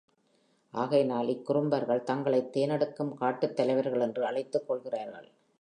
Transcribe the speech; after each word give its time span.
ஆகையினால் 0.71 1.27
இக்குறும்பர்கள் 1.27 2.03
தங்களைத் 2.03 2.57
தேனெடுக்கும் 2.57 3.13
காட்டுத் 3.13 3.55
தலைவர்கள் 3.55 3.99
என்று 3.99 4.25
அழைத்துக் 4.25 4.67
கொள்கிறார்கள். 4.67 5.31